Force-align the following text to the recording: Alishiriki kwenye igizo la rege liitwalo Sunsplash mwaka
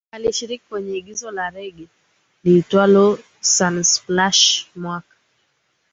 Alishiriki 0.11 0.63
kwenye 0.69 0.97
igizo 0.99 1.31
la 1.31 1.49
rege 1.49 1.87
liitwalo 2.43 3.05
Sunsplash 3.53 4.43
mwaka 4.75 5.15